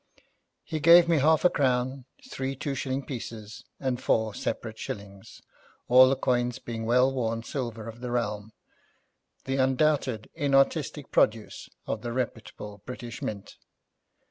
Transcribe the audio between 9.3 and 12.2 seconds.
the undoubted inartistic product of the